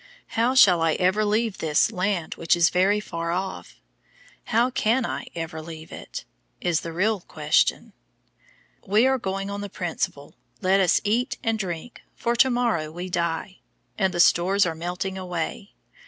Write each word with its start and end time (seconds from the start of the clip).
How 0.29 0.55
shall 0.55 0.81
I 0.81 0.93
ever 0.93 1.23
leave 1.23 1.59
this 1.59 1.91
"land 1.91 2.33
which 2.33 2.55
is 2.55 2.71
very 2.71 2.99
far 2.99 3.31
off"? 3.31 3.79
How 4.45 4.71
CAN 4.71 5.05
I 5.05 5.27
ever 5.35 5.61
leave 5.61 5.91
it? 5.91 6.25
is 6.59 6.81
the 6.81 6.91
real 6.91 7.19
question. 7.21 7.93
We 8.83 9.05
are 9.05 9.19
going 9.19 9.51
on 9.51 9.61
the 9.61 9.69
principle, 9.69 10.33
"Let 10.59 10.79
us 10.79 11.01
eat 11.03 11.37
and 11.43 11.59
drink, 11.59 12.01
for 12.15 12.35
to 12.37 12.49
morrow 12.49 12.89
we 12.89 13.09
die," 13.11 13.59
and 13.95 14.11
the 14.11 14.19
stores 14.19 14.65
are 14.65 14.73
melting 14.73 15.19
away. 15.19 15.73